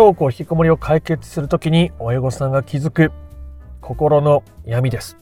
[0.00, 3.12] 登校引きこもりを解決するときに親御さんが気づく
[3.82, 5.18] 心の闇です。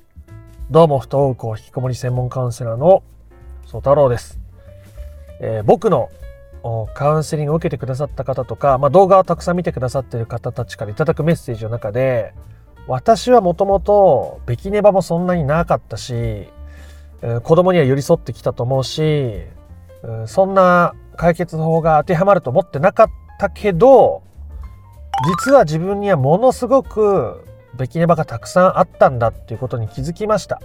[0.70, 3.02] どうも不登校引きこもり専門カウンセラーの
[3.66, 4.38] 曽太郎です。
[5.40, 6.10] えー、僕の
[6.94, 12.32] カウンセリングを受けてくださった方とか、まあ、動画をたくさん見てくださっている方たちからいただくメッセージの中で
[12.86, 19.40] 私はもともとべきねばもそんなになかったし、えー、子供には寄り添ってきたと思うし、
[20.26, 23.10] そんな解決法が当てはまると思ってなかっ
[23.40, 24.22] たけど
[25.26, 27.44] 実は自分にはものすごく
[27.76, 30.60] べきねばがたくさんあったんだっていうことに気づきました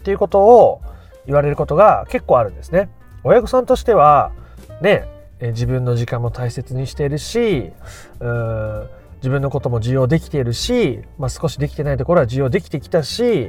[0.00, 0.82] っていうことを
[1.26, 2.90] 言われることが結構あるんですね。
[3.22, 4.32] 親御さんとしては
[4.80, 5.08] ね
[5.40, 7.72] 自分の時間も大切にしているし
[8.20, 13.48] うん自分のことも受容できているし、まあ、少しできてないところは受容できてきたし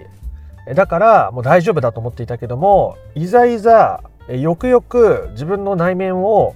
[0.74, 6.56] だからもう大丈夫だと思っていたけどもいざいざよくよく自分の内面を、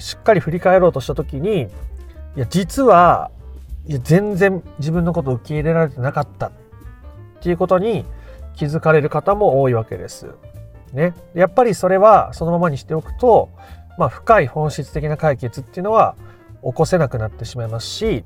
[0.00, 1.68] しっかり振り返ろうとした時に
[2.36, 3.30] いや実は
[3.86, 6.52] いや全然自分のことを受け入れられてなかったっ
[7.40, 8.04] ていうことに
[8.54, 10.28] 気づかれる方も多いわけです。
[10.92, 13.50] ね、やっぱりそれはそのままにしておくと、
[13.98, 16.14] まあ、深い本質的な解決っていうのは
[16.62, 18.24] 起こせなくなってしまいますし、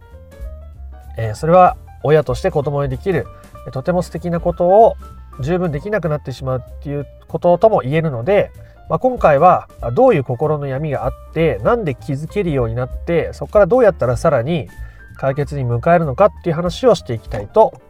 [1.17, 3.27] えー、それは親として子供にできる
[3.73, 4.97] とても素敵なことを
[5.41, 8.53] 十分できなくなってしまうっていうこととも言えるので、
[8.91, 14.69] まあ、今回はどういう心の闇があってなんで気づけるようになってそこからどうやったらさらに
[15.17, 17.81] 解決に迎えるのかっていう話をしていきたいと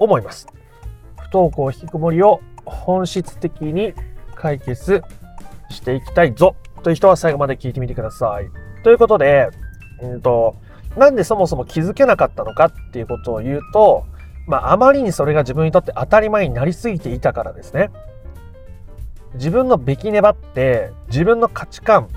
[0.00, 0.48] 思います。
[1.16, 3.94] 不登校引きこもりを本質的に
[4.34, 5.02] 解決
[5.70, 8.50] していきたいぞという人は最後まで聞いてみてください。
[8.82, 9.50] ということで、
[10.02, 10.56] うんと、
[10.96, 14.06] なんでそもそも気づけなかったのかっていうことを言うと、
[14.48, 17.90] まあ、あまりにそれが自分にとって当たり前になりすぎていたからですね。
[19.34, 22.08] 自分のべきねばって自分の価値観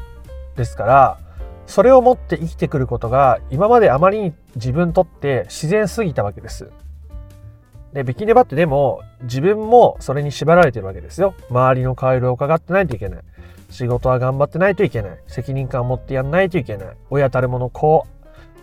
[0.56, 1.20] ですから
[1.66, 6.70] それを持って生きてくることが今まであまりに自分にとって自然すぎたわけです。
[7.94, 11.34] で、べきねばってでも自分もそれに縛られてるわけですよ。
[11.50, 13.20] 周りの顔色を伺ってないといけない。
[13.70, 15.20] 仕事は頑張ってないといけない。
[15.28, 16.88] 責任感を持ってやんないといけない。
[17.10, 18.06] 親たるものこ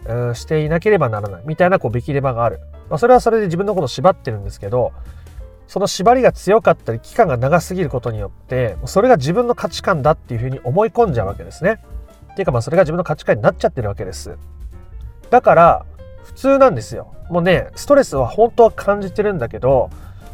[0.06, 1.42] う、うん、していなければならない。
[1.46, 2.60] みたいなこうべきねばがある。
[2.88, 4.92] まあ、それはそれで自分のことを縛ってるんですけど、
[5.68, 11.78] その縛りが強かったり期間が長すぎることによってそれが自分の価値観だっていうふうに思い込んじゃうわけですね。
[12.32, 14.36] っていうかまあそれが自分の価値観になっちゃってるわけです。
[15.30, 15.86] だから
[16.24, 17.14] 普通なんですよ。
[17.28, 19.90] もうねストレスは本当は感じてるんだけど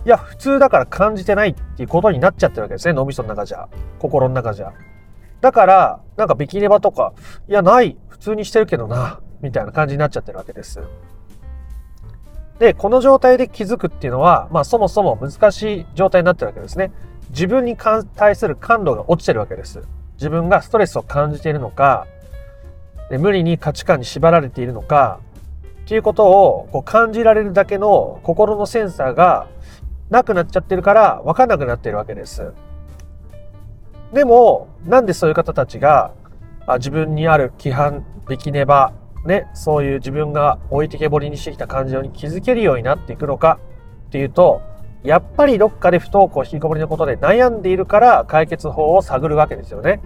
[0.07, 3.69] いや普通だから感じてないっていうことになっちゃってるわけですね脳みその中じゃ
[3.99, 4.73] 心の中じゃ。
[5.41, 7.13] だからなんかビキネバとか
[7.49, 10.81] いやない普通にしてるけどなみたいな感じになっちゃってるわけです。
[12.59, 16.93] で、この状態で気づくっていうのは、まあそもそも難しい状態になってるわけですね。
[17.31, 19.83] 自分に対する感度が落ちてるわけです。
[20.15, 22.07] 自分がストレスを感じているのか、
[23.11, 25.21] で無理に価値観に縛られているのか、
[25.85, 29.49] っていうことをこう感じられるだけの心のセンサーが
[30.09, 32.53] なくなっちゃってるから分かんなくなってるわけです。
[34.13, 36.13] でも、なんでそういう方たちが
[36.67, 38.93] あ自分にある規範できねば
[39.25, 43.59] ね、そういう自分が置いてけぼりにしてきた感情に気づけるようになっていくのか
[44.09, 44.61] っていうと、
[45.03, 50.01] やっぱりどっかで不登校引きこもりのことで悩んでいるから解決法を探るわけですよね。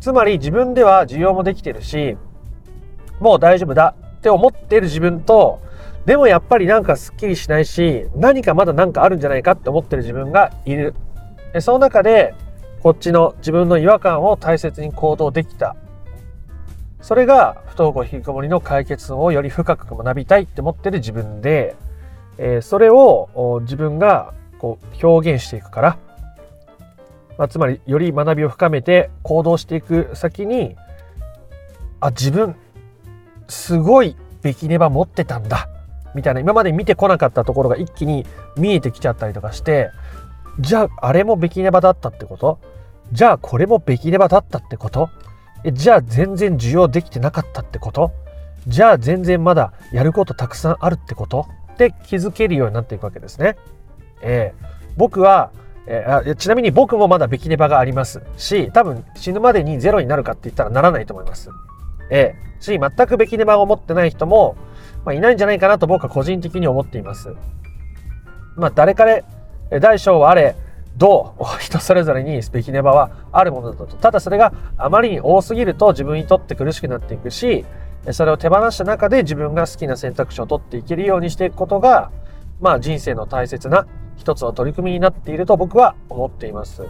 [0.00, 2.16] つまり自分では需要もできてるし、
[3.20, 5.60] もう大丈夫だって思っている自分と、
[6.06, 10.94] でもやっぱりなんかスッキリしないし、何かまだ何かあるんじゃないかって思ってる自分がいる。
[11.60, 12.34] その中で、
[12.82, 15.76] こっちの自分の違和感を大切に行動できた
[17.08, 21.74] それが不登校引きこもりの解決をより深く学びたいって思ってる自分で、
[22.36, 25.98] えー、それを自分がこう表現していくから、
[27.38, 30.76] まあ、つまりより学びを深めて行動していく先に
[32.00, 32.54] あ自分
[33.48, 35.66] すごいべきねば持ってたんだ。
[36.14, 38.26] みたいな今まで見てこなかったところが一気に
[38.58, 39.88] 見えてきちゃったりとかして
[40.60, 42.58] じゃああれもべきねばだったってこと？
[43.12, 45.08] じゃあこれもべきねばだったってこと？
[45.64, 48.12] えじゃあ全然需要できてなかったってこと？
[48.66, 51.46] じゃあ全然まだやることたくさんあるってこと？
[51.72, 53.56] って気づけるようになっていくわけですね。
[54.20, 54.66] えー、
[54.96, 55.52] 僕は、
[55.86, 61.50] えー、ちなみに僕もまだべきネバがありますし多分死ぬまでにゼロになるかって言ったらならないと思います。
[62.10, 64.56] えー、し全くべきネバを持ってない人も、
[65.04, 67.34] まあ、いないんじゃないかなと僕は個人的に思っています。
[68.56, 69.24] まあ誰彼
[69.80, 70.56] 大小はあれ
[70.98, 71.44] どう？
[71.60, 73.96] 人それぞれにべきネバはあるものだと。
[73.96, 77.64] ただそれがあまりに多すぎると自分にとって苦しくなっていくし、
[78.10, 82.10] それを手放した中で自分が好きな選択肢を取っていけるようにしていくことが、
[82.60, 83.86] まあ人生の大切な
[84.16, 86.82] 一つの取り組みになっていると僕は思っています。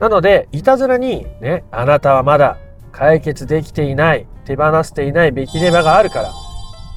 [0.00, 2.58] なので、いたずらにね、あなたはまだ
[2.90, 6.32] 解決できていない手放していないべきレバがあるから、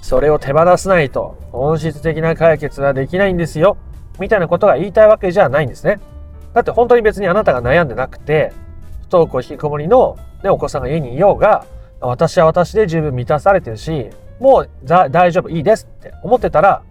[0.02, 3.78] それを手放さないと本質的な解決はできないんですよ。
[4.22, 6.00] みたいなことが言いたいわけじゃないんですね。
[6.54, 8.54] だって本当に別にあなたが悩んでなくて、
[9.10, 11.66] 不登校引きこもりの、ね、お子さんが家にいようが、
[12.00, 14.10] 私は私で十分満たされてるし、
[14.40, 16.84] もう大丈夫、いいですって思ってたら、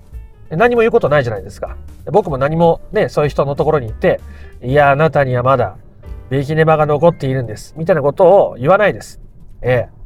[0.51, 1.77] 何も言うことないじゃないですか。
[2.07, 4.21] 僕も何もね、そういう人のところに行って、
[4.63, 5.77] いや、あなたにはまだ、
[6.31, 7.75] ベキネバが残っているんです。
[7.77, 9.21] みたいなことを言わないです。
[9.63, 10.01] ええ。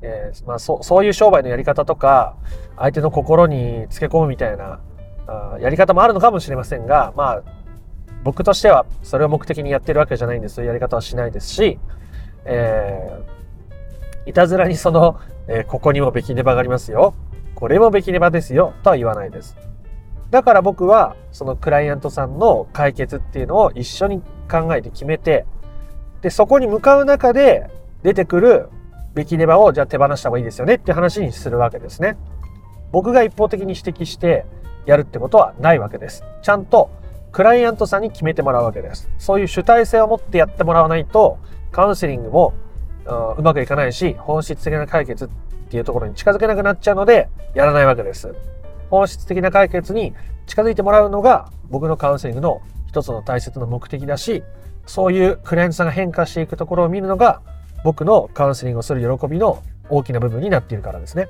[0.00, 2.36] えー、まあ、そそういう商売のやり方とか
[2.76, 4.80] 相手の心につけ込むみたいな
[5.60, 7.42] やり方もあるのかもしれませんがまあ
[8.24, 11.78] 僕としてはそれを目的にやってるわけじゃないんでそういうやり方はしないですし、
[12.44, 17.14] えー、いたずらにその、えー、ここにもべきネバがありますよ。
[17.54, 19.56] これもべきネバですよとは言わないです。
[20.30, 25.46] だから僕はそのクライアントさんの解決っていうのを一緒に考えて決めて
[26.20, 27.70] でそこに向かう中で
[28.02, 28.68] 出てくる
[29.14, 32.16] べきネバをじゃあ手放した方がいいですよねって話にするわけですね。
[32.92, 34.44] 僕が一方的に指摘して
[34.88, 36.24] やるってことはないわけです。
[36.40, 36.90] ちゃんと
[37.30, 39.10] クライアントさんに決めてもらうわけです。
[39.18, 41.38] そういう主体性を持ってやってもらわないと
[41.70, 42.54] カウンセリングも
[43.36, 45.28] うまくいかないし本質的な解決っ
[45.70, 48.34] ていうところに近づけなくなっちゃうのでやらないわけです。
[48.88, 50.14] 本質的な解決に
[50.46, 54.42] 近づいてもらうのが僕のカウンセリングの一つの大切な目的だし
[54.86, 57.42] そういうクライアントさんが変化していくところを見るのが
[57.84, 61.28] 僕のカウンセリングをする喜びの大きな部分になっているからですね。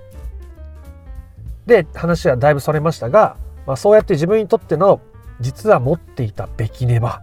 [1.66, 3.36] で、話はだいぶそれましたが、
[3.68, 5.00] まあ、そうやって自分にとっての
[5.40, 7.22] 実は持っていたべきねば、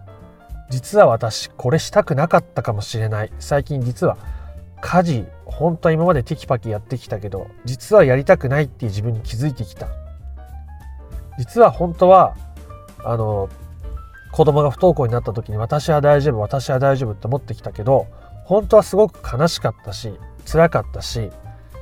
[0.70, 3.32] 実は私これしたくなかったかもしれない。
[3.40, 4.18] 最近実は
[4.80, 9.88] 家事、本当は今までテキパキやってきたけど、実はやりたくないっていう自分に気づいてきた。
[11.38, 12.36] 実は本当は、
[13.04, 13.50] あの、
[14.32, 18.08] 子供が不登校になった時に私は大丈夫、私は大丈夫って思ってきたけど、
[18.46, 20.14] 本当はすごく悲しかったし
[20.46, 21.32] 辛かったし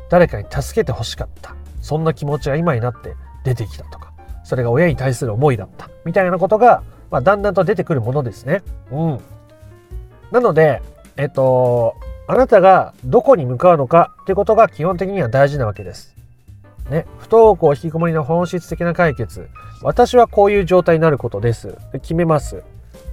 [0.10, 4.13] 誰かに助けてほしかったそんな気持ちが今になって出てきたとか
[4.44, 8.62] それが親に対する思いだったみたいなことが、まあ、だんだんと出てくるものですね。
[8.92, 9.20] うん、
[10.32, 10.82] なので
[11.18, 11.96] えっと
[12.28, 16.14] あなたがどこに向かうのかってことが基本的には大事なわけです。
[16.90, 19.48] ね、不登校引きこもりの本質的な解決
[19.84, 22.62] 私はこういう状態になることです決めます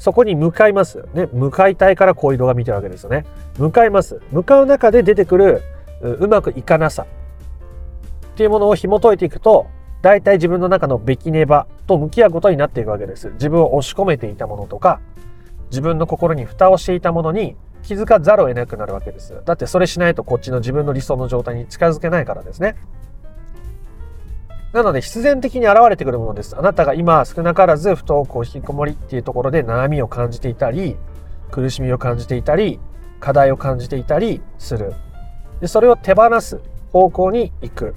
[0.00, 1.04] そこに向かいます。
[1.12, 3.26] ね、向かいたいからこういう動画見てるわけですよね。
[3.58, 4.20] 向かいます。
[4.32, 5.62] 向かう中で出てくる
[6.00, 7.04] うまくいかなさ
[8.32, 9.66] っていうものを紐解いていくと、
[10.02, 13.30] 大体自分の中のべきねばと向き合うことになっていくわけです。
[13.32, 15.00] 自分を押し込めていたものとか、
[15.70, 19.42] 自分の心に蓋をしていたものに気づかざるを得なくなるわけです。
[19.44, 22.76] だってそれしないとこっちの自分の理想の状態に近づけないからですね。
[24.72, 26.56] なので必然的に現れてくるものです。
[26.56, 30.96] あなたが今少なからず不登校引きこもりっていうところで悩みを感じていたり、
[31.50, 32.78] 苦しみを感じていたり、
[33.18, 34.94] 課題を感じていたりする。
[35.60, 36.60] で、それを手放す
[36.92, 37.94] 方向に行く。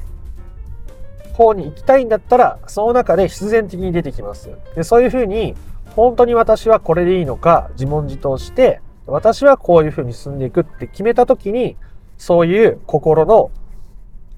[1.33, 4.49] 方に行きたいんだったら、その中で必然的に出てきます。
[4.75, 5.55] で、そういうふうに、
[5.95, 11.75] 本当に私はこれでいいのか自問自答して、私はこういうふうに進んでいくって決めた時に、
[12.17, 13.51] そういう心の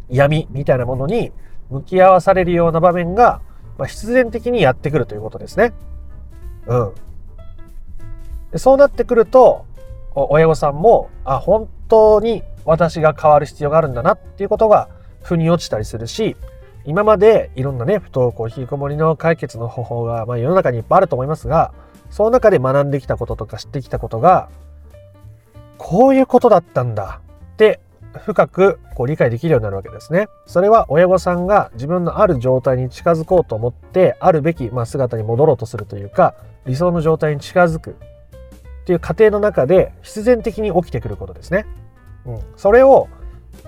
[0.10, 1.32] 闇みたいなものに
[1.70, 3.42] 向き合わされるような場面が、
[3.78, 5.74] まあ、必然的にやってくるということですね。
[6.68, 6.94] うん。
[8.52, 9.66] でそうなってくると、
[10.16, 14.90] 親御さんも、あ、本当に私が変わる必要があるんだなっていうことが
[15.22, 16.36] 腑に落ちたりするし、
[16.86, 21.74] 今までいろんなね、不登校、引きこもりの解決の方法が、まあ、世の中にいっぱいあると思いますが、
[22.10, 24.50] その中で学んできたこととか知ってきたことが、
[25.78, 27.22] こういうことだったんだ
[27.54, 27.80] って
[28.24, 30.28] 深くこう理解できるようになるわけですね。
[30.46, 37.94] それは親御さんが自分のある状態に近づこうと思ってあるべき、まあ、姿に戻ろうとするというか理想の状態に近づくっ
[38.86, 41.66] ていう過程の中で必然的に起きてくることですね。
[42.26, 43.08] うん、それを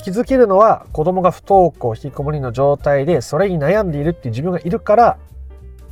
[0.04, 5.18] 気づけるのは子供が不登校引きこもりの状態でそれに悩んでいるっていう自分がいるから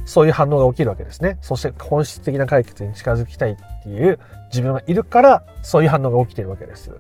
[0.06, 1.38] そういう反応が起きるわけですね。
[1.42, 4.20] そして本質的な解決に近づきたいっていう
[4.50, 6.92] 自分がいるからそういう反応が起きてるわけです。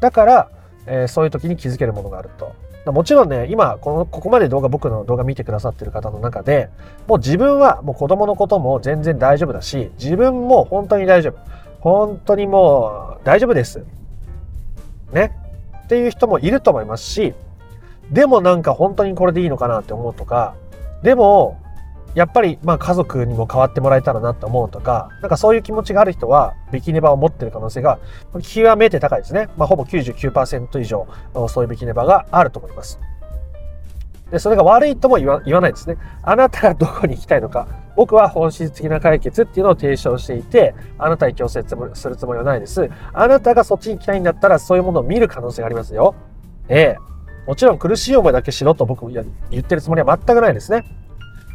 [0.00, 0.50] だから、
[0.86, 2.54] えー、そういう時に気づけるものがあると。
[2.92, 6.70] もちろんね、今、この、ここまで動画、僕の動画見てくださってる方の中で、
[7.08, 11.38] もう自分はもう子供のことも全然大丈夫だし、自分も本当に大丈夫。
[11.80, 13.84] 本当にもう大丈夫です。
[15.12, 15.32] ね。
[15.86, 17.32] っていう人もいると思いますし、
[18.10, 20.54] でもなんか本当にこれでいいのかなって思うとか、
[21.02, 21.60] でも
[22.14, 27.98] やっぱりまあ家族にも変わってもらえたらなって思うとか、なんかそういう気持ちがある人は、ビキネバを持ってる可能性が
[28.42, 29.48] 極めて高いですね。
[29.56, 31.06] まあほぼ99%以上、
[31.48, 32.98] そういうビキネバがあると思います。
[34.30, 35.96] で、それが悪いとも言わないですね。
[36.22, 37.68] あなたがどこに行きたいのか。
[37.94, 41.62] 僕は本質的な解決っていうのを提唱していて、あなたに強制
[41.94, 42.90] するつもりはないです。
[43.12, 46.14] あなたがそっちに行きたいんだったら、そういうものを見る可能性がありますよ。
[46.68, 47.16] ええ
[47.46, 50.82] もちろん苦しい思いだけしろと僕言ってるつもりは全くないですね。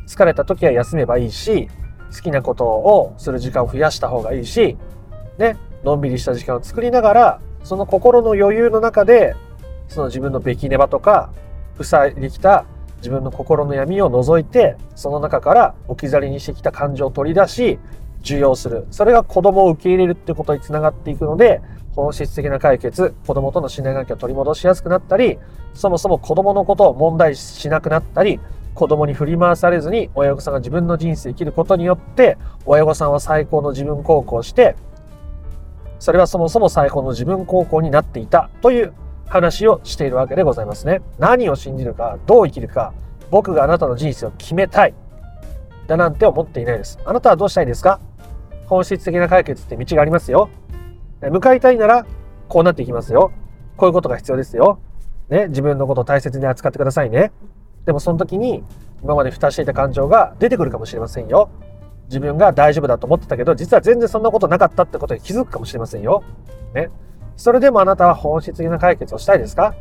[0.08, 1.68] 疲れた時は休めばいいし、
[2.16, 4.78] 好きなことをする時間を増やした方がいいし、
[5.38, 9.36] ね、のんびりした時間を作りながら、その心の余裕の中で、
[9.90, 11.30] その自分のべきねばとか、
[11.84, 12.66] 塞いできた
[12.98, 17.80] 自分の心の闇を除いて、その中から置き去りにしてきた感情を取り出し、
[18.24, 18.86] 受容する。
[18.92, 21.62] それが子供を受け入れるってことにつながっていくので、
[21.96, 25.40] 本質的な解決、子供との信頼関係を取り戻しやすくなったり、
[25.74, 28.40] そもそも子供のことを問題しなくなったり、
[28.74, 34.76] 子供に振り回されずに親御さんが自分の人生生きることによって、親御さんは最高の自分孝行して、
[36.00, 38.94] それはそもそも最高の自分孝行になっていたという
[39.32, 41.02] 話をしているわけでございますね。
[41.18, 42.94] 何を信じるか、どう生きるか、
[43.30, 44.94] 僕があなたの人生を決めたい。
[45.88, 47.00] だなんて思っていないです。
[47.06, 48.02] あなたはどうしたいですか？
[48.66, 50.50] 本質的な解決って道がありますよ。
[51.22, 52.06] 向かいたいなら、
[52.50, 53.32] こうなっていきますよ。
[53.78, 54.80] こういうことが必要ですよ。
[55.30, 57.32] ね、自分のことを大切に扱ってくださいね。
[57.86, 58.66] でもその時に、
[59.02, 61.50] 今まで蓋していた感情が出てくるかもしれませんよ。
[62.10, 66.22] 自分が大丈夫だと思ってたけど、実は全然そんなことなかったってことに気づくかもしれませんよ。
[66.74, 66.90] ね。
[67.38, 69.74] それでもあなたは本質的な解決をしたいですか？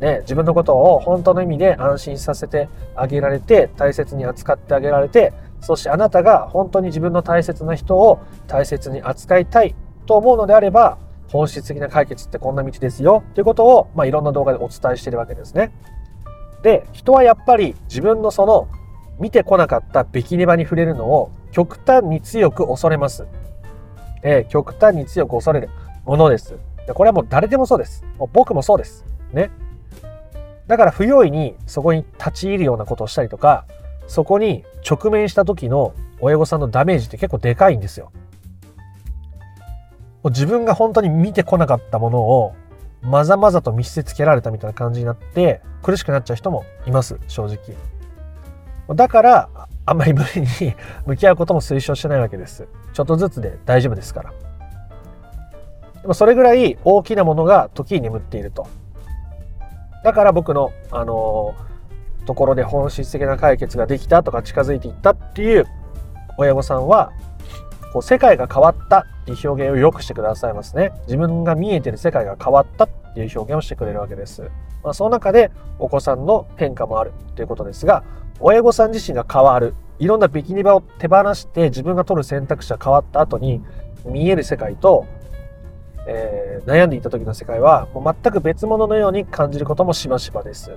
[0.00, 9.74] ね、自分のことを本当の意味で安心させてあげられて、大切に扱ってあげられて、そしてあなたが本当に自分の大切な人を大切に扱いたい
[10.06, 15.72] と思うのであれば、本質的な解決ってこんな道ですよということを、まあ、いろんな動画でお伝えしているわけですね。
[16.62, 18.68] で、人はやっぱり自分のその
[19.18, 23.26] 見てこなかったべきネバに触れるのを極端に強く恐れます。
[24.22, 25.70] えー、極端に強く恐れる
[26.04, 26.56] ものです。
[26.88, 28.02] でこれはもう誰でもそうです。
[28.18, 29.04] もう僕もそうです。
[29.34, 29.50] ね。
[30.66, 33.66] だから不用意にそこに立ち入るようなことをしたりとか、
[34.06, 38.10] そこに直面した時の親御さんのダメージって結構でかいんですよ。
[40.24, 42.54] 自分が本当に見てこなかったものを
[43.02, 47.76] まざまざと見せつけられたみたいな感じになって苦しくなっちゃう人もいます正直
[48.94, 49.48] だから
[49.86, 50.74] あんまり無理に
[51.06, 54.32] 向き合うことも推奨してないわけですちょっとずつで大丈夫ですから
[56.08, 58.66] でもそれぐらい大きなものが時に眠っていると
[60.02, 65.66] だから僕のあのー、ところで本質的な解決ができたとか近づいていったっていう
[66.38, 67.12] 親御さんは
[67.92, 70.92] こう世界が変わったっていう表現をよくしてくださいますね。
[71.02, 74.50] 自分が見えてる世界が変わったっていう表現をしてくれるわけです。
[74.82, 78.02] まあ、その中でお子さんの変化もあるということですが、
[78.40, 79.74] 親御さん自身が変わる。
[79.98, 83.62] いろんなビキニ場を手放して自分が取る選択肢が変わった後に
[84.06, 85.06] 見える世界と、
[86.10, 90.72] えー、悩んでいた時の世界はもう全く別物のように感じることもしばしばです。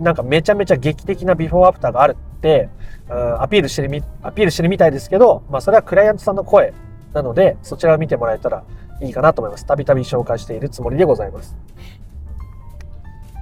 [0.00, 2.68] なんかめちゃめちゃ劇的なビフォーアフターがあるって、
[3.38, 6.74] アピールしてるみ、アピールしてるみたいですけど、まあそれはクライアントさんの声
[7.12, 8.64] なので、そちらを見てもらえたら
[9.00, 9.64] いいかなと思います。
[9.64, 11.56] たびたび紹介しているつもりでございます。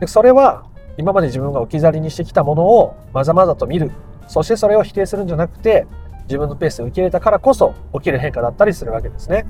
[0.01, 0.67] でそれは、
[0.99, 3.91] 今まで自分が置き去りにしてきたものをまざまざと見る。
[4.29, 5.87] そしてそれを否定するんじゃなくて、
[6.25, 9.47] 自分のペースで受け入れたからこそ起きる変化だったりするわけですね。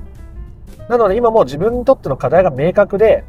[0.89, 3.23] なので今もう自分にとっての課題が明確で、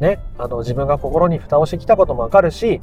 [0.00, 2.80] ね、あの自分が心に蓋をしてきたこともわかるし、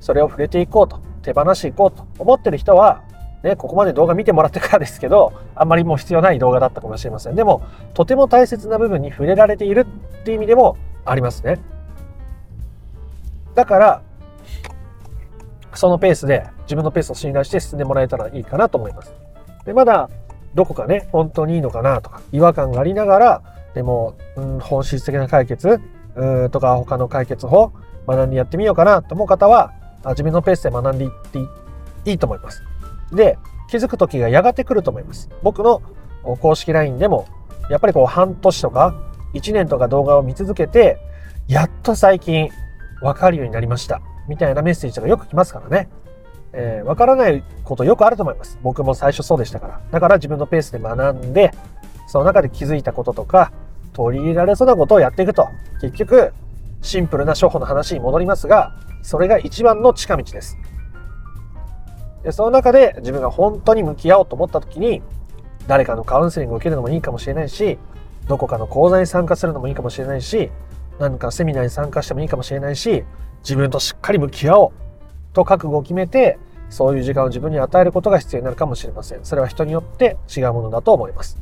[0.00, 3.02] それを触れていこうと、手放していこうと思ってる人は、
[3.42, 7.34] ね、ここまで動画見てもらってからですけど、あんまりもう必要ない動画だったかもしれません。
[7.34, 7.62] でも、
[7.94, 9.86] とても大切な部分に触れられている
[10.20, 11.58] っていう意味でもありますね。
[13.54, 14.02] だから、
[15.74, 19.14] そのペースで、自分のペースを信頼して進んでもらえたらいいかなと思います。
[19.64, 20.10] で、まだ、
[20.54, 23.42] どこかね、本当にいいのかなとか、違和感がありながら、
[23.74, 25.80] でも、うん、本質的な解決、
[26.16, 27.72] うとか他の解決法、
[28.06, 29.72] 学んでやってみようかなと思う方は、
[30.08, 31.38] 自分のペースで学んでいって
[32.10, 32.62] いいと思います。
[33.12, 33.38] で、
[33.68, 35.28] 気づく時がやがて来ると思います。
[35.42, 35.82] 僕の
[36.40, 37.26] 公式 LINE でも、
[37.68, 38.94] やっぱりこう半年とか
[39.34, 40.98] 1年とか動画を見続けて、
[41.46, 42.50] やっと最近
[43.00, 44.00] わかるようになりました。
[44.28, 45.88] みたいなメッセージがよく来ますからね。
[46.52, 48.58] えー、わからないことよくあると思います。
[48.62, 49.80] 僕も最初そうでしたから。
[49.90, 51.52] だから自分のペースで学んで、
[52.06, 53.52] その中で気づいたこととか、
[53.92, 55.48] 取り入れられそうなことをやっていくと、
[55.80, 56.32] 結局、
[56.82, 60.56] シンプルな処方の話に戻りますが、それが一番の近道です。
[62.22, 65.02] でその中で自分が本当に向き合おうと思った時に
[65.66, 67.78] 誰かのカウンセリングを受けるのもいいかもしれないし
[68.28, 70.50] どこかの講座に参加するのもいいかもしれないし
[70.98, 73.04] 何かセミナーに参加してもいいかもしれないし
[73.42, 74.72] 自分としっかり向き合おう
[75.32, 81.38] と覚悟を決めてそういう時間を自分に与えることが必要になるかもしれませんそれは人によって違うものだと思います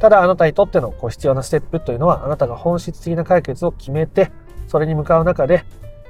[0.00, 4.32] ただあなたにとってのこう必要なステップというのはあなたが本質的な解決を決めて
[4.72, 5.64] それに向かう中で、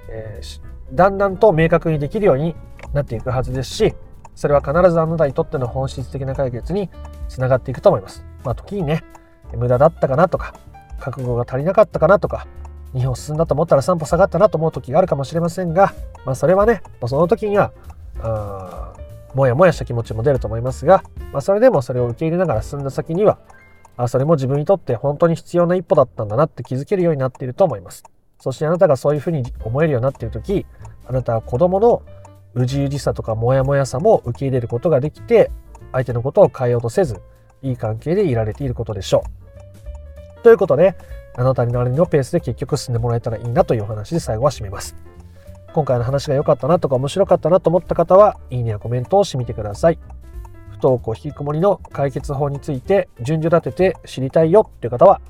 [0.08, 0.60] えー、
[0.94, 2.54] だんだんと明確にできるように
[2.92, 3.94] なっていくはずですし、
[4.34, 6.88] それは必ずあなたにとっての本質的な解決に
[7.28, 8.24] つながっていくと思います。
[8.44, 9.02] まあ時にね、
[9.56, 10.54] 無駄だったかなとか、
[11.00, 12.46] 覚悟が足りなかったかなとか、
[12.94, 15.94] 2歩進んだと思ったら3歩下がったなと思う時があるかもしれませんが、
[16.24, 17.72] まあ、それはね、その時には、
[18.20, 18.94] あ
[19.34, 23.38] もやもやした気持ちも出ると思いますが、まあ、それでもそれを受け入れながら進んだ先には、
[23.96, 28.04] あそれも自分にとって本当に必要な一歩だったんだなって気づけるようになっていると思います。
[28.38, 30.66] そしてあなたがそういうふうに思えるようになっている時、
[31.06, 32.02] あなたは子供の
[32.54, 35.50] うじうじさとかモヤモヤさも受け入れることができて、
[35.92, 37.20] 相手のことを変えようとせず、
[37.62, 39.24] いい関係でいられていることでしょ
[40.40, 40.42] う。
[40.42, 40.96] ということで、
[41.34, 44.96] あなたになりのペースで結局進んでもらえたらいいなというお話で最後は締めます。
[45.72, 49.98] 今回の話が良かったなとか面白かったなと思った方は、いいねやコメントをしてみてください。
[50.70, 55.20] 不登校引きこもりの解決法について順序立てて知りたいよっていう方は、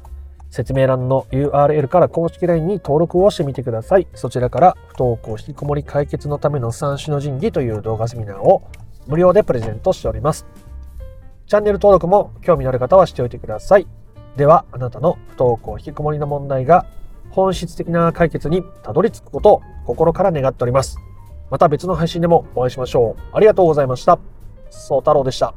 [0.50, 4.08] 説明欄の URL から公式 LINE に登録をしてみてください。
[4.14, 8.62] そちらから不登校引きこもり解決のための三種の神器という動画セミナーを
[9.06, 10.46] 無料でプレゼントしております。
[11.46, 13.86] チャンネル登録も興味のある方はしておいてください。
[14.36, 16.86] では、あなたの不登校引きこもりの問題が
[17.30, 20.98] 本質的な解決にたどり着くことを心から願っております。
[21.50, 23.36] また別の配信でもお会いしましょう。
[23.36, 24.18] ありがとうございました。
[24.70, 25.54] そう太郎でした。